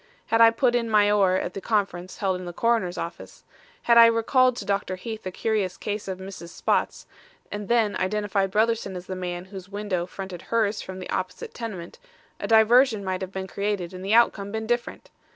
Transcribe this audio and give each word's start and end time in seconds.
Had 0.29 0.41
I 0.41 0.49
put 0.49 0.73
in 0.73 0.89
my 0.89 1.11
oar 1.11 1.35
at 1.35 1.53
the 1.53 1.61
conference 1.61 2.17
held 2.17 2.39
in 2.39 2.47
the 2.47 2.53
coroner's 2.53 2.97
office; 2.97 3.43
had 3.83 3.99
I 3.99 4.07
recalled 4.07 4.55
to 4.55 4.65
Dr. 4.65 4.95
Heath 4.95 5.21
the 5.21 5.31
curious 5.31 5.77
case 5.77 6.07
of 6.07 6.17
Mrs. 6.17 6.49
Spotts, 6.49 7.05
and 7.51 7.67
then 7.67 7.95
identified 7.95 8.49
Brotherson 8.49 8.95
as 8.95 9.05
the 9.05 9.15
man 9.15 9.45
whose 9.45 9.69
window 9.69 10.07
fronted 10.07 10.41
hers 10.41 10.81
from 10.81 10.97
the 10.97 11.09
opposite 11.11 11.53
tenement, 11.53 11.99
a 12.39 12.47
diversion 12.47 13.03
might 13.03 13.21
have 13.21 13.31
been 13.31 13.45
created 13.45 13.93
and 13.93 14.03
the 14.03 14.15
outcome 14.15 14.51
been 14.51 14.65
different. 14.65 15.11